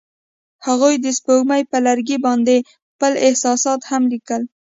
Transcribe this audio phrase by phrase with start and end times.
[0.67, 2.55] هغوی د سپوږمۍ پر لرګي باندې
[2.93, 4.41] خپل احساسات هم لیکل.